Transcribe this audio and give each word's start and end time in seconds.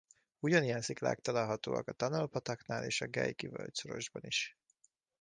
Ugyanilyen 0.39 0.81
sziklák 0.81 1.19
találhatóak 1.19 1.87
a 1.87 1.91
Tunnel-pataknál 1.91 2.83
és 2.83 3.01
a 3.01 3.07
Geikie-völgyszorosban 3.07 4.23
is. 4.23 4.57